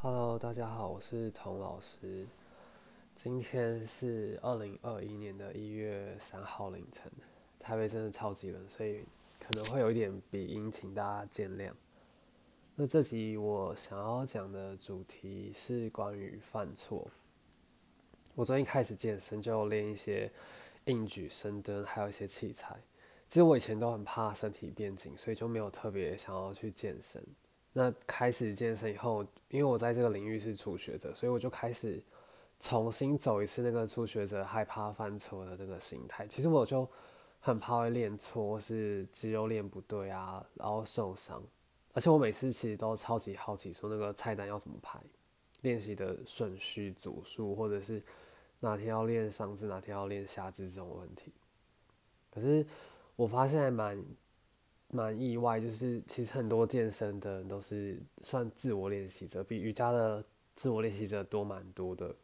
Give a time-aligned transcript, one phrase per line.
[0.00, 2.24] Hello，大家好，我是童老师。
[3.16, 7.10] 今天是二零二一年的一月三号凌晨，
[7.58, 9.04] 台北真的超级冷，所以
[9.40, 11.72] 可能会有一点鼻音，请大家见谅。
[12.76, 17.10] 那这集我想要讲的主题是关于犯错。
[18.36, 20.30] 我最近开始健身，就练一些
[20.84, 22.80] 硬举、深蹲，还有一些器材。
[23.28, 27.20] 其实我以前都很怕身体变紧，所以就没有特别想要去健身。
[27.72, 32.02] 那开始健身以后，因为我在这个领域是初学者，所以我就开始
[32.58, 36.26] 重新走一次那个初学者害怕犯错的那个心态。
[36.26, 36.88] 其实我就
[37.40, 41.42] 很怕会练错，或是肌肉练不对啊，然后受伤。
[41.92, 45.00] 而且我每次其实都超级好奇，说那个菜单要怎么排，
[45.62, 48.02] 练习的顺序、组数，或者是
[48.60, 51.32] 哪天要练上肢，哪天要练下肢这种问题。
[52.30, 52.64] 可是
[53.16, 54.00] 我发现蛮
[54.90, 60.24] 蛮意外，就是其实很多健身的人都是算自我练习者，比瑜伽的
[60.54, 62.14] 自我练习者多蛮多的。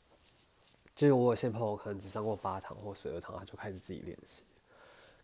[0.94, 4.44] 就是我有些朋友可能只上过八堂或十二堂，他就开始自己练习。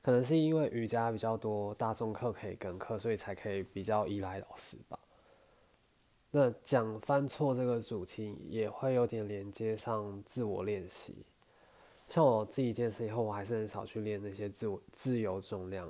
[0.02, 4.98] 可能是因为瑜伽比较多大众课可以跟课，所以才可以比较依赖老师吧。
[6.30, 11.25] 那讲犯错这个主题也会有点连接上自我练习。
[12.08, 15.88] 像我自己健身以后，我还是很少去练那些自我自由重量，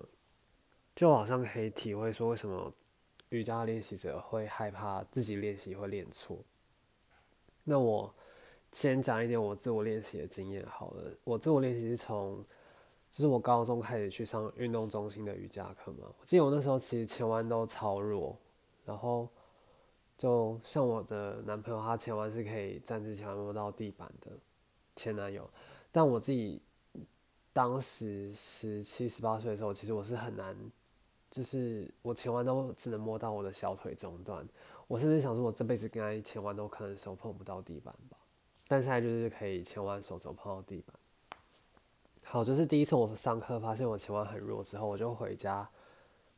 [1.01, 2.71] 就好像可以体会说为什么
[3.31, 6.37] 瑜伽练习者会害怕自己练习会练错。
[7.65, 8.15] 那我
[8.71, 11.11] 先讲一点我自我练习的经验好了。
[11.25, 12.45] 我自我练习是从
[13.11, 18.37] 就是我高中开始去上运动中心的瑜伽课嘛，我记得我那时候其实前弯都超弱，
[18.85, 19.27] 然后
[20.19, 24.33] 就像我的男朋友，他前弯是可以站直前弯摸到地板的
[24.97, 25.49] 前男友，
[25.91, 26.61] 但我自己
[27.55, 30.55] 当时十七十八岁的时候，其实我是很难，
[31.31, 34.47] 就是我前弯都只能摸到我的小腿中段，
[34.89, 38.17] 我甚至想说我这辈子应该前弯都可能手碰不到地板吧，
[38.67, 40.95] 但现在就是可以前弯手肘碰到地板。
[42.25, 45.69] 好，就是第一次我上课发现我前弯很弱之后，我就回家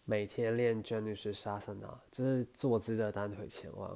[0.04, 3.90] 每天练 Janusz Asana，就是坐姿的单腿前弯。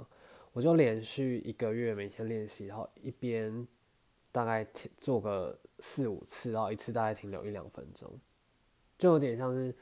[0.53, 3.69] 我就连续一个月每天练习，然后一边
[4.33, 8.11] 大概做个四五次，然后一次大概停留一两分钟，
[8.97, 9.75] 就有点像是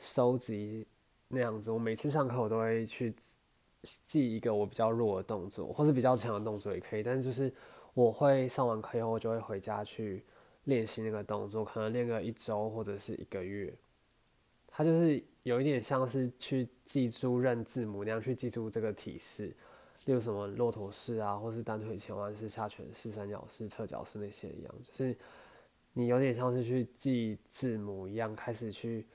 [0.00, 0.84] 收集
[1.28, 1.70] 那样子。
[1.70, 3.14] 我每次上课我都会去
[4.04, 7.54] 记一个我比较弱的动作，或是比较强的动作也可以，但是就是
[7.94, 10.24] 我会上完课以后，我就会回家去。
[10.64, 13.74] 练习那个动作，可能练个一周或者是一个月，
[14.68, 19.46] 它就是有一点像是去记住认字母那样去记住这个体式，
[20.04, 25.16] 例如什么骆驼式啊，或是单腿前弯式、下犬式、三角式、侧脚式那些一样，就是
[25.94, 29.06] 你有点像是去记字母一样，开始去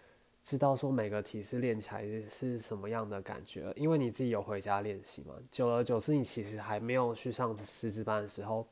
[0.46, 8.66] 知道说每个体式练起来是什么样的感觉，因为你自己有回家练习嘛，久而久之，你其实还没有去上师资班的时候，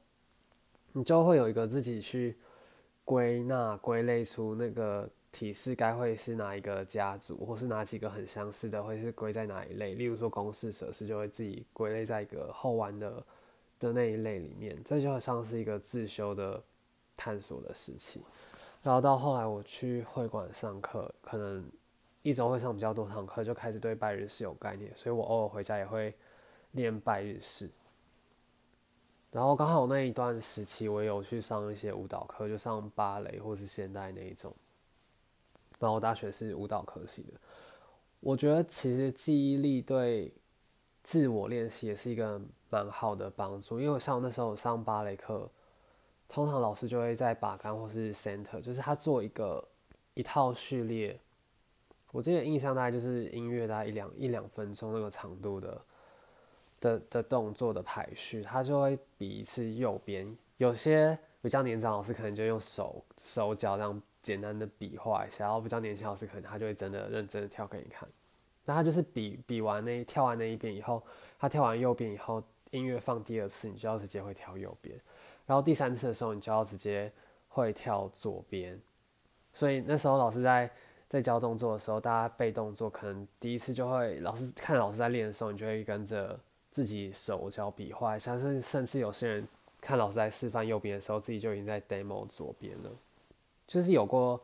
[0.94, 2.38] 你就会有一个自己去。
[3.06, 9.94] 归纳归类出那个体式该会是哪一个家族，或是哪几个很相似的，会是归在哪一类？
[9.94, 13.26] 例如说公式、舍式就会自己归类在一个后弯的
[13.78, 14.82] 的那一类里面。
[14.86, 16.64] 这就像是一个自修的
[17.14, 18.22] 探索的时期。
[18.84, 21.66] 然后到后来我去会馆上课，可能
[22.22, 26.14] 一周会上比较多堂课，就开始对拜日式有概念，所以我偶尔回家也会
[26.72, 27.72] 练拜日式。
[29.32, 34.54] 然后刚好那一段时期，我有去上一些舞蹈课，就上芭蕾或是现代那一种。
[35.80, 37.34] 然后我大学是舞蹈科系的，
[38.20, 40.32] 我觉得其实记忆力对
[41.04, 42.40] 自我练习也是一个
[42.70, 43.80] 蛮好的帮助。
[43.80, 45.50] 因为像我那时候上芭蕾课，
[46.34, 49.64] 通常老师就会在把杆或是 center，就是他做一个
[50.16, 51.18] 一套序列。
[52.12, 55.80] 我记得印象大概就是音乐大概一两一两分钟那个长度的。
[56.82, 60.38] 的的动作的排序，他就会比一次右边。
[60.58, 68.06] 有些比较年长老师可能就用手手脚这样简单的比划一下，然后比较年轻老师可能他就会真的认真的跳给你看。
[68.66, 71.02] 那他就是比比完那跳完那一遍以后，
[71.40, 75.00] 他跳完右边以后，音乐放第二次，你就要直接会跳右边，
[75.46, 77.12] 然后第三次的时候，你就要直接
[77.48, 78.80] 会跳左边。
[79.52, 80.70] 所以那时候老师在
[81.08, 86.40] 在教动作的时候，大家背动作，可能第一次就会老师看老师在练的时候，你就会跟着。
[86.74, 89.48] 自己手脚比划一下，甚至甚至有些人
[89.80, 92.90] 看老师在示范右边的时候，自己就已经在 demo 左边了。
[93.68, 94.44] 就是有过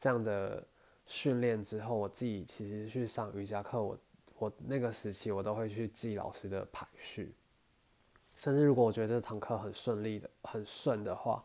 [0.00, 0.66] 这样的
[1.04, 3.98] 训练之后，我自己其实去上瑜伽课，我
[4.38, 7.34] 我那个时期我都会去记老师的排序。
[8.36, 11.44] 甚至如果我觉得这堂课很顺利的、很顺的话，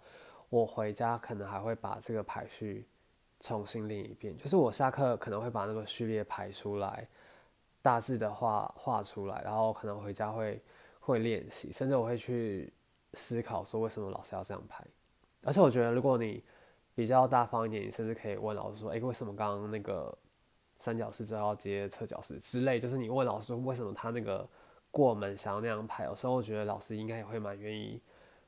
[0.49, 2.85] 我回家可能还会把这个排序
[3.39, 4.37] 重新练一遍。
[4.37, 7.07] 就是我下课可能会把那个序列排出来。
[7.83, 10.61] 大致的画画出来，然后可能回家会
[10.99, 12.71] 会练习，甚至我会去
[13.15, 14.85] 思考说为什么老师要这样排。
[15.41, 16.43] 而且我觉得，如果你
[16.93, 20.15] 比较大方一点，你甚至可以问老师说：“哎，为什么刚刚那个
[20.77, 24.47] 三角式之后要接侧角式之类？”就是你问老师为什么他那个
[24.91, 26.05] 过门想要那样拍。
[26.05, 27.99] 有时候我觉得老师应该也会蛮愿意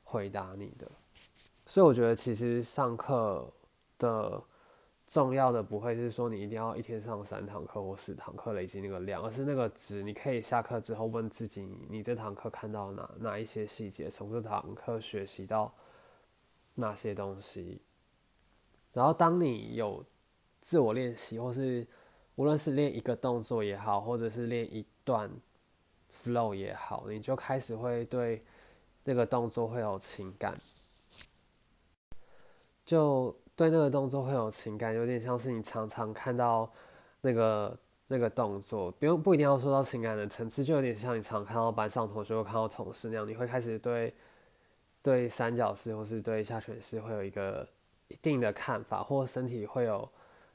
[0.04, 0.88] 回答你的。
[1.66, 3.52] 所以我觉得其实上课
[3.98, 4.40] 的。
[5.06, 10.02] 重要的不会是说你一定要一天上三堂课或四堂课累积那个量，而是那个值。
[10.02, 15.70] 你可以下课之后问自己，你这堂课看到哪哪一些细节，从这堂课学习到
[16.76, 17.82] 哪些东西。
[18.94, 20.02] 然后当你有
[20.62, 21.86] 自我练习，或是
[22.36, 25.30] 无论是练一个动作也好，或者是练一段
[26.24, 28.42] flow 也好，你就开始会对
[29.04, 30.58] 那个动作会有情感，
[32.84, 33.36] 就。
[33.56, 36.68] 对那个动作会有情感，有点像是你常常看到
[37.20, 37.78] 那个
[38.08, 44.12] 那个动作，不用不一定要说到情感的层次，就有点像你常看到班上同学或看到同事那样，你会开始对
[45.00, 47.64] 对三角式或是对下犬式会有一个
[48.08, 50.08] 一定的看法，或身体会有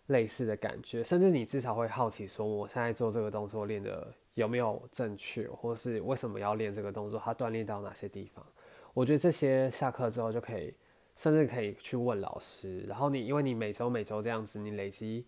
[0.07, 8.45] 类似的感觉，甚至你至少会好奇说，我现在做这个动作练的有没有正确，或是为什么要练这个动作，它锻炼到哪些地方？
[8.93, 10.73] 我觉得这些下课之后就可以。
[11.15, 15.25] 甚至可以去问老师，然后你因为你每周每周这样子，你累积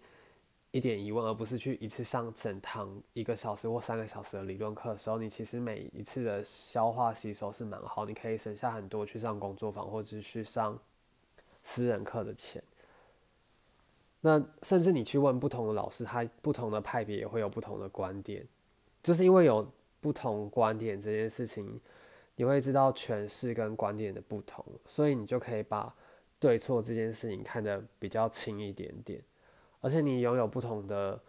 [0.71, 10.79] 一点疑问，而不是去一次上整堂一个小时或三个小时的理论课的时候，你其实每一次的消化吸收是蛮好，你可以省下很多去上工作坊或者是去上
[11.61, 12.63] 私人课的钱。
[14.21, 18.47] 那甚至你去问不同的老师，他不同的派别也会有不同的观点，
[19.03, 21.79] 就是因为有不同观点这件事情。
[22.37, 25.93] 你会知道诠释跟观点的不同，所以你就可以把
[26.39, 29.21] 对错这件事情看得比较轻一点点。
[29.79, 31.21] 而且你拥有不同的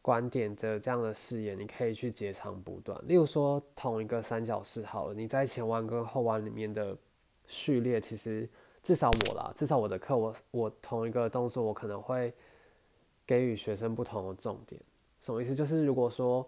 [0.00, 2.98] 观点的这样的视野，你可以去截长补短。
[3.06, 6.96] 例如说，同一个三角式好了，你在前弯跟后弯里面的
[7.46, 8.48] 序列，其实
[8.82, 12.32] 至少我啦，至少我的课，我我同一个动作，我可能会
[13.24, 14.80] 给予学生不同的重点。
[15.20, 15.54] 什么意思？
[15.54, 16.44] 就是如果说。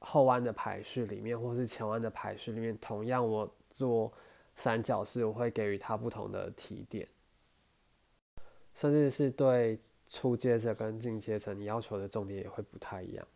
[0.00, 4.12] 后弯的排序里面，或是前弯的排序里面，同样我做
[4.54, 7.08] 三角式，我会给予他不同的提点，
[8.74, 13.26] 甚至是对初阶者跟进阶者，你要求的重点也会不太一样。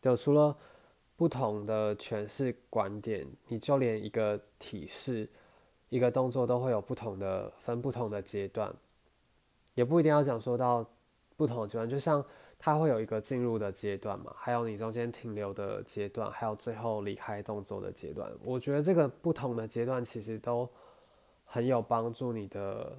[0.00, 0.56] 就除了
[1.16, 5.28] 不同的诠释观点，你就连一个体式、
[5.90, 8.74] 一个动作都会有不同的分不同的阶段，
[9.74, 10.84] 也不一定要讲说到
[11.36, 12.24] 不同的阶段，就像。
[12.62, 18.30] 它会有一个进入的阶段嘛，还有你中间停留的阶段，还有最后离开动作的阶段。
[18.44, 20.68] 我觉得这个不同的阶段其实都
[21.46, 22.34] 很有帮助。
[22.34, 22.94] 你的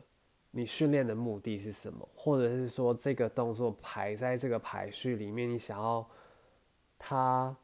[0.49, 2.09] 你训练的目的是什么？
[2.15, 6.03] 或者是说这个动作排在这个排序里面，你想要
[6.97, 7.55] 它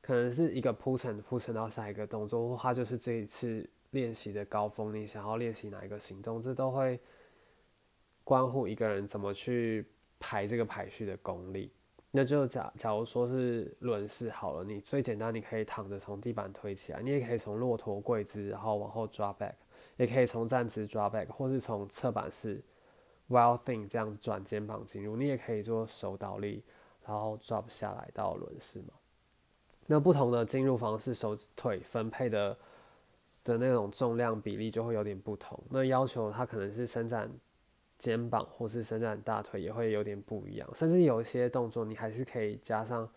[0.00, 4.92] 可能是一个铺陈，铺陈到下一个动作，或它就是这一次练习的高峰。
[4.92, 6.98] 你想要练习哪一个行动，这都会
[8.24, 9.86] 关乎一个人怎么去。
[10.26, 11.70] 排这个排序的功力，
[12.10, 19.52] 那就假假如说是轮式好了，你最简单，你可以躺着从地板推起来，你也可以从骆驼跪姿，然后往后抓 back，
[19.98, 22.64] 也可以从站姿抓 back，或是从侧板式
[23.28, 26.64] wild thing 这样子转肩膀进入，你也可以做手倒立，
[27.06, 28.94] 然后 drop 下来到轮式嘛。
[29.86, 32.56] 那不同的进入方式，手腿分配的
[33.44, 37.30] 的那种重量比例就会有点不同，那要求它可能是伸展。
[37.98, 43.08] 肩膀或是伸展大腿也会有点不一样，甚至有一些动作你还是可以加上，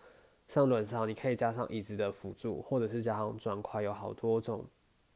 [0.47, 4.65] 像轮上你可以加上椅子的辅助，或者是加上砖块，有好多种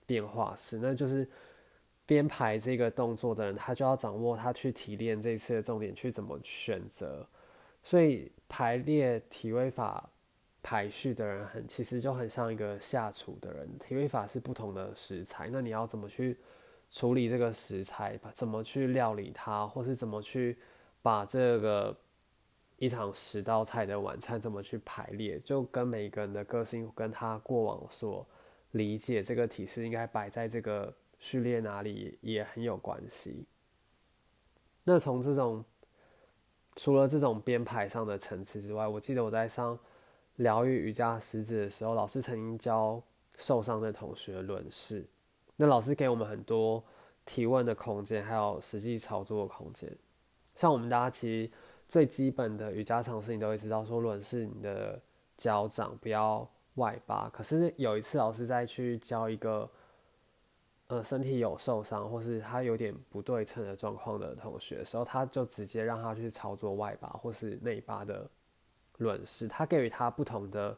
[0.05, 0.79] 变化式。
[0.79, 1.25] 那就是
[2.05, 7.25] 编排这个动作的人，他就要掌握他去提炼这次的重点去怎么选择。
[7.83, 10.09] 所以排列体位法
[10.61, 13.69] 排序的人，很其实就很像一个下厨的人。
[13.79, 16.37] 体位法是不同的食材，那你要怎么去？
[16.91, 20.57] 处理这个食材，把怎么去料理它，或是怎么去
[21.01, 21.98] 把这个
[22.77, 28.27] 一场十道菜的晚餐怎么去排列，就跟每个人的个性跟他过往所
[28.71, 33.45] 理解这个体式应该摆在这个序列哪里也很有关系。
[34.83, 35.63] 那从这种
[36.75, 39.79] 除了这种编排上的层次之外，我记得我在上
[40.38, 43.01] 疗愈瑜伽师资的时候，老师曾经教
[43.38, 45.05] 受伤的同学轮式。
[45.55, 46.84] 那老师给我们很多
[47.24, 49.96] 提问的空间，还有实际操作的空间。
[50.55, 51.51] 像我们大家其实
[51.88, 55.00] 最基本的瑜伽常识，你都会知道，说轮式你的
[55.38, 57.29] 脚掌不要外八。
[57.29, 59.70] 可是有一次老师在去教一个
[60.88, 68.27] 呃身体有受伤，或是他有点不对称的状况的同学的时候，他就直接让他去操作外八或是内八的
[68.98, 70.75] 轮式，他给予他不同的。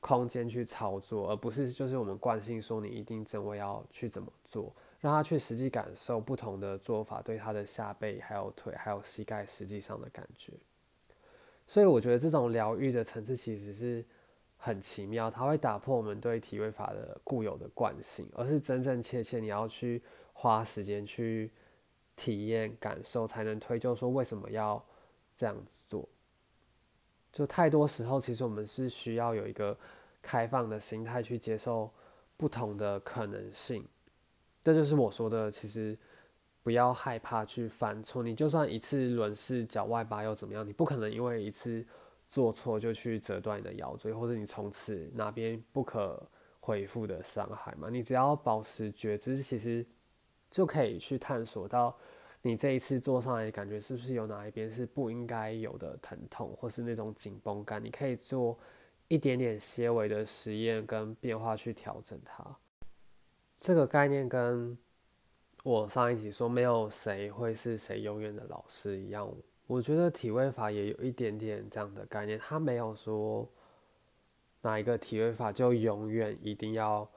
[0.00, 10.52] 空间去操作，而不是就是我们惯性说你一定正位要去怎么做，让他去实际感受不同的做法对他的下背、还有腿、还有膝盖实际上的感觉。
[11.66, 14.04] 所以我觉得这种疗愈的层次其实是
[14.56, 20.02] 很奇妙，它会打破我们对体位法的固有的惯性，而是真真切切你要去
[20.32, 21.50] 花时间去
[22.16, 24.82] 体验、感受，才能推究说为什么要
[25.36, 26.08] 这样子做。
[27.38, 29.78] 就太多时候，其实我们是需要有一个
[30.20, 31.88] 开放的心态去接受
[32.36, 33.86] 不同的可能性。
[34.64, 35.96] 这就是我说的，其实
[36.64, 38.24] 不要害怕去犯错。
[38.24, 40.66] 你就算一次轮式脚外八又怎么样？
[40.66, 41.86] 你不可能因为一次
[42.28, 46.20] 做错就去折断你的腰椎，或者你从此哪边不可
[46.58, 47.88] 恢复的伤害嘛？
[47.88, 49.86] 你只要保持觉知，其实
[50.50, 51.96] 就可以去探索到。
[52.42, 57.84] 你这一次做上来，感觉是不是有哪一边是不应该有的疼痛，或是那种紧绷感？
[57.84, 58.56] 你可以做
[59.08, 62.56] 一点点些微的实验跟变化去调整它。
[63.58, 64.78] 这个概念跟
[65.64, 69.28] 我上一集说没有谁会是谁永远的老师一样，
[69.66, 72.38] 我觉得体位法也有一点点这样的概念。
[72.38, 73.46] 他没有说
[74.62, 77.10] 哪一个体位法就永远一定要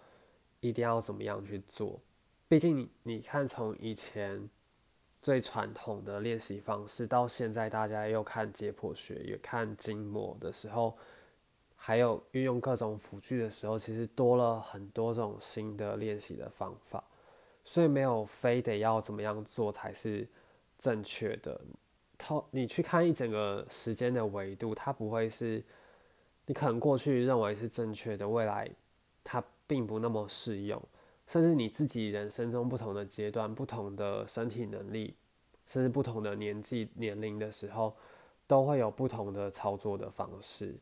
[0.62, 2.02] 一定要怎么样去做。
[2.48, 4.50] 毕竟你看从以前。
[5.22, 10.98] 最传统的练习方式，到现在大家又看解剖学，也看筋膜的时候，
[11.76, 17.04] 还有运用各种辅具的时候，其实多了很多种新的练习的方法，
[17.64, 20.28] 所以没有非得要怎么样做才是
[20.80, 21.62] 正确的。
[22.18, 25.64] 它你去看一整个时间的维度，它不会是
[26.46, 28.70] 你可能过去认为是正确的，未来
[29.24, 30.82] 它并不那么适用。
[31.32, 35.16] 甚至你自己人生中不同的阶段、不同的身体能力，
[35.66, 37.96] 甚至不同的年纪、年龄的时候，
[38.48, 40.76] 都会有不同的操作的方式。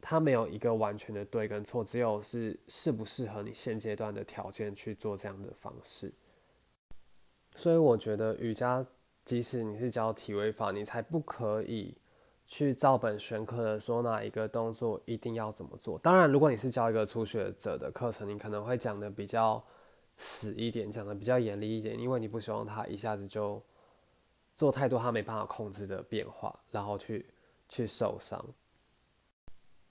[0.00, 6.12] 它没有一个完全的对跟错，只有是适不适合你现阶段的条件去做这样的方式。
[7.56, 8.86] 所以我觉得瑜伽，
[9.24, 11.96] 即使你是教体位法，你才不可以。
[12.52, 15.96] 去照本宣科的说哪一个动作一定要怎么做？
[16.00, 19.64] 当然，如果你是教一个初学者的课程，你可能会讲的比较
[20.16, 23.62] 死一点，讲的比较严厉一点，因为你不希望他一下子就
[24.56, 27.24] 做太多他没办法控制的变化，然后去
[27.68, 28.44] 去受伤。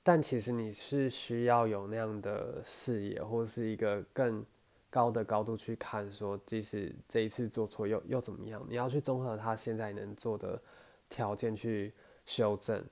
[0.03, 4.45] 但其实你是需要有那样的视野，或是一个更
[4.89, 8.61] 高的高度去看，说即使这一次做错又又怎么样？
[8.67, 10.61] 你要去综合他现在能做的
[11.07, 11.93] 条件去。
[12.29, 12.85] 修正，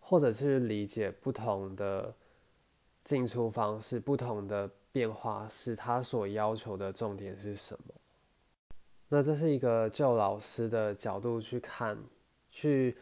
[0.00, 2.14] 或者是理解不同的
[3.04, 7.94] 进出方式、不同的变化，是他所要求的重点是什么？
[9.10, 12.02] 那这是一个就老师的角度去看，
[12.50, 12.96] 去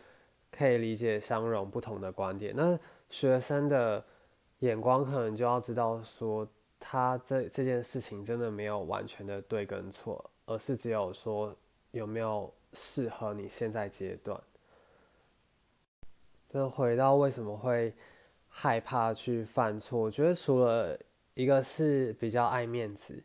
[0.51, 2.53] 可以理解相容不同的观点。
[2.57, 2.77] 那
[3.09, 4.05] 学生的
[4.59, 6.45] 眼光可能就要知道说，
[6.81, 11.55] 他这这件事情真的没有完全的对跟错，而是只有说
[11.93, 14.43] 有没有适合你现在阶段。
[16.53, 17.95] 就回到为什么会
[18.49, 20.01] 害怕去犯错？
[20.01, 20.99] 我觉得除了
[21.35, 23.23] 一个是比较爱面子、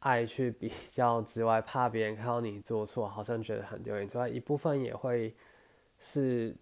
[0.00, 5.34] 爱去比较之外，怕别人看到你做错，好像觉得很丢脸之外，一部分也会
[5.98, 6.54] 是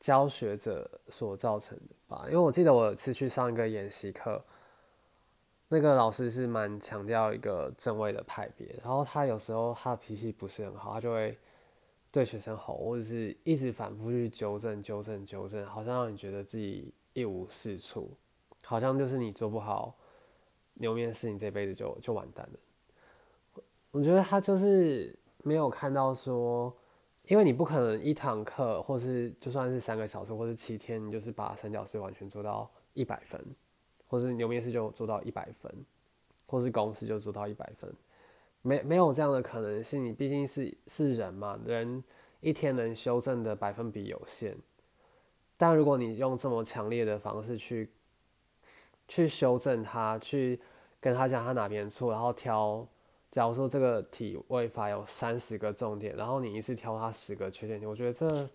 [0.00, 2.24] 教学者所造成的吧。
[2.26, 4.44] 因为我记得我有次去上一个演习课，
[5.68, 11.38] 那个老师是蛮强调一个正位的派别，然后他有时候他脾气不是很好，他就会。
[12.14, 18.08] 对学生吼，或者是一直反复去纠正、纠正、纠正，好像让你觉得自己一无是处，
[18.62, 19.92] 好像就是你做不好
[20.74, 23.62] 牛面试，你这辈子就就完蛋了。
[23.90, 26.72] 我觉得他就是没有看到说，
[27.26, 33.44] 因为你不可能一堂课，或是就算是三个小时，或是七天，你就是把三角式完全做到一百分，
[34.06, 35.68] 或是牛面试就做到一百分，
[36.46, 37.92] 或是公式就做到一百分。
[38.66, 42.02] 没没有这样的可能性，你毕竟是是人嘛，人
[42.40, 44.56] 一天能修正的百分比有限。
[45.58, 47.90] 但如果你用这么强烈的方式去
[49.06, 50.58] 去修正他，去
[50.98, 52.86] 跟他讲他哪边错，然后挑，
[53.30, 58.48] 假如说这个体位法有三十个重点，然后你一次挑他十个缺点，我觉得这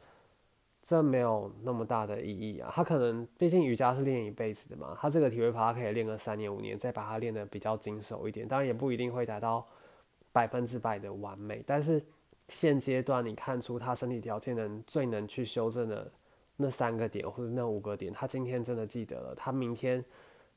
[0.82, 2.72] 这没有那么大的意义啊。
[2.74, 9.64] 他可能毕竟瑜伽是练一辈子的嘛，他这个体位法他可以练个三年五年，再把它练得比较精熟一点，当然也不一定会达到。
[10.32, 12.04] 百分之百的完美，但是
[12.48, 16.12] 现阶段你看出他身体条件能最能去修正的
[16.56, 20.04] 那三个点或者那五个点，他今天真的记得了，他明天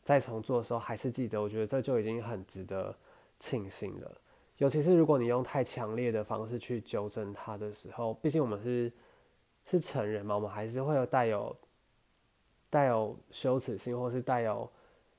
[0.03, 2.95] 再重做的时候还是记得，我觉得这就已经很值得
[3.39, 4.19] 庆幸了。
[4.59, 8.93] 尤其是如果你用太强烈的方式去纠正他的时候，毕竟我们是
[9.65, 11.57] 是成人嘛，我们还是会有带有
[12.71, 14.71] 带有羞耻心，或是带有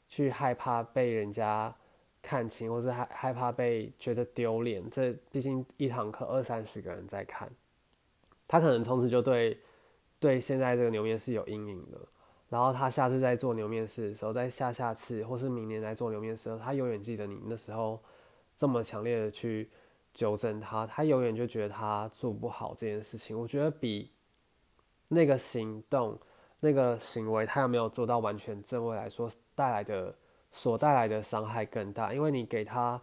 [0.07, 1.73] 去害怕被人家
[2.23, 4.89] 看清，或是害害怕被觉得丢脸。
[4.89, 7.47] 这毕竟一堂课二三十个人在看，
[8.47, 9.59] 他可能从此就对
[10.19, 11.97] 对现在这个牛面是有阴影的。
[12.49, 17.99] 然后他下次再做牛面试的时候，在下下次或是明年来做牛面试，他永远记得你那时候
[18.55, 19.69] 这么强烈的去
[20.13, 23.37] 纠正他，他永远就觉得他做不好这件事情。
[23.37, 24.11] 我觉得比
[25.07, 26.15] 那个行动、
[26.59, 30.15] 那个行为，他有没有做到完全正位来说，带来的
[30.53, 33.01] 所带来的伤害更大，因为你给他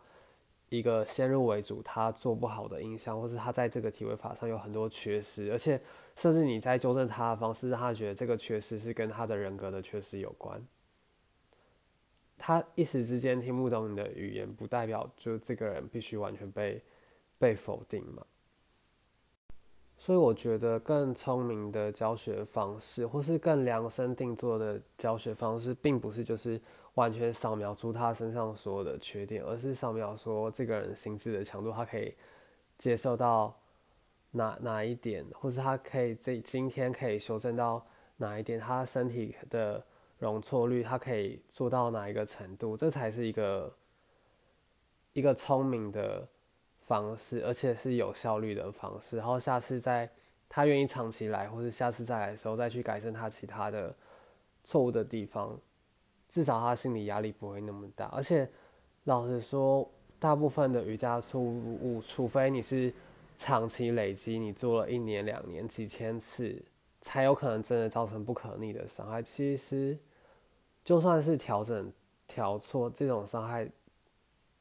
[0.71, 5.79] 一个先入为主他做不好的印象，或是他在这个体位法上有很多缺失，而且。
[6.17, 10.63] 甚至你在纠正他的方式，让他觉得这个缺失是跟他的人格的缺失有关。
[12.37, 16.83] 他一时之间听不懂你的语言，不代表就这个人必须完全被
[17.39, 18.23] 被否定嘛。
[19.97, 26.61] 所以我觉得更聪明的教学方式，或是更量身定做的教学方式，并不是就是
[26.95, 32.15] 完全扫描出他身上所有的缺点，而是扫描说这个人心智的强度，他可以
[32.79, 33.57] 接受到。
[34.33, 37.85] 哪哪一点，或是他可以这今天可以修正到
[38.17, 39.85] 哪一点，他身体的
[40.21, 43.77] 容错率，他可以做到哪一个程度，这才是一个
[45.15, 46.29] 一个聪明的
[46.87, 49.17] 方式，而且是有效率的方式。
[49.17, 50.09] 然后下次在
[50.49, 53.93] 他愿意长期来，或是下次再来的时候，再去改正他其他的
[54.63, 55.59] 错误的地方，
[56.31, 58.07] 至少他心理压力不会那么大。
[58.07, 58.49] 而且
[59.05, 59.87] 老实说，
[60.19, 62.91] 大部分的瑜伽错误，除非你是。
[63.43, 66.63] 长期累积，你做了一年、两年、几千次，
[67.01, 69.23] 才有可能真的造成不可逆的伤害。
[69.23, 69.99] 其实，
[70.85, 71.91] 就算是调整、
[72.29, 73.67] 调错这种伤害，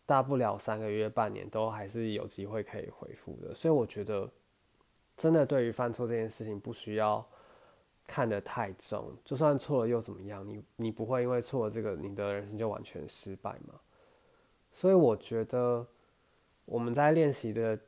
[0.05, 3.53] 大不了三个月、半年，都还是有机会可以恢复的。
[3.53, 4.31] 所以，我觉得，
[5.17, 7.27] 真的对于犯错这件事情，不需要
[8.09, 9.13] 看得太重。
[9.23, 10.47] 就算错了又怎么样？
[10.47, 13.75] 你你不会因为错了这个，你的人生就完全失败吗？
[14.73, 15.85] 所以，我觉得
[16.65, 17.79] 我们在练习的。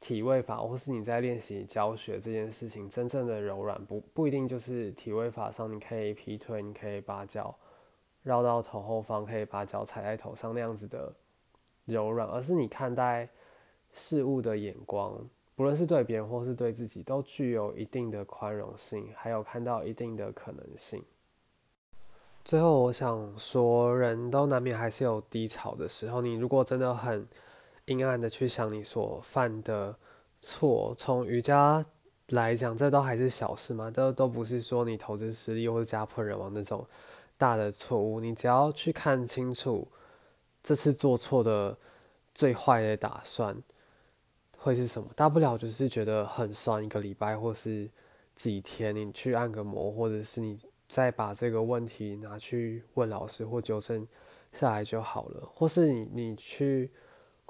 [0.00, 7.54] 体位法，或是你在练习教学这件事情，真正的柔软不不一定就是体位法上，你可以劈腿，你可以把脚
[8.22, 11.14] 绕到头后方，可以把脚踩在头上那样子的
[11.84, 13.28] 柔软，而是你看待
[13.92, 15.22] 事物的眼光，
[15.60, 21.04] 不论是对别人或是对自己，都具有一定的宽容性，还有看到一定的可能性。
[22.42, 27.28] 最后，我想说，人都难免还是有低潮的时候，你如果真的很。
[27.84, 29.94] 阴暗的去想你所犯的
[30.38, 31.84] 错，从瑜伽
[32.28, 36.86] 来讲，这都还是小事嘛，都都不是说你投资失利或者家破人亡那种
[37.36, 38.18] 大的错误。
[38.18, 39.86] 你只要去看清楚
[40.62, 41.76] 这次做错的
[42.34, 43.54] 最坏的打算
[44.62, 47.90] 会是什么，大不了就是觉得很酸，一个礼拜或是
[48.34, 54.06] 几天，你去按个摩，或者是你再把这个问题拿去问老师或纠正
[54.52, 56.90] 下来就好了，或是你你去。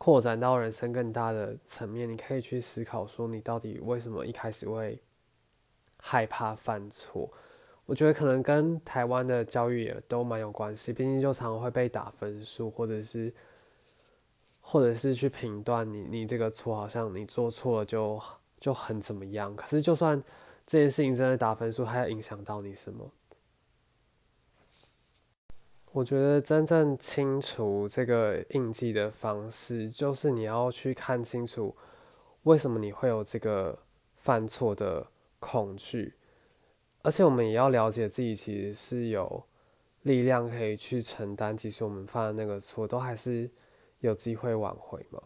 [0.02, 4.98] 扩展到人生更大的层面，你可以去思考说，你到底为什么一开始会
[5.98, 7.30] 害怕犯错？
[7.84, 13.30] 我觉得可能跟台湾的教育也都蛮有关系，毕竟就常常会被打分数，或者是
[14.70, 18.22] 或者是去评断你，你这个错好像你做错了就
[18.60, 19.54] 就很怎么样。
[19.56, 20.22] 可是就算
[20.64, 23.10] 这件事情真的打分数，还要影响到你什么？
[25.90, 31.76] 我觉得真正清除这个印记的方式，就是你要去看清楚，
[32.44, 33.76] 为什么你会有这个
[34.18, 35.04] 犯错的
[35.40, 36.14] 恐惧，
[37.02, 39.42] 而且我们也要了解自己其实是有
[40.02, 43.50] 力量可以去承担，即使我们犯的那个错，都还是
[44.00, 45.22] 有机会挽回吗，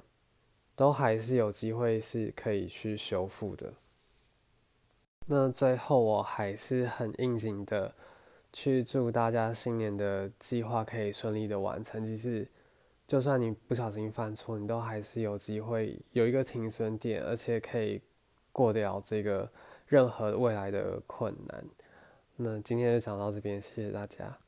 [0.77, 3.73] 都还是有机会是可以去修复的。
[5.27, 7.95] 那最后我还是很应景的。
[8.57, 12.07] 去祝大家新年的计划可以顺利的完成。
[12.07, 12.49] 其实，
[13.05, 18.01] 就算你不小心犯错，你都还是有机会有一个停损点，而且可以
[18.53, 19.51] 过掉这个
[19.89, 21.65] 任何未来的困难。
[22.37, 24.44] 那今天就讲到这边，谢谢大家。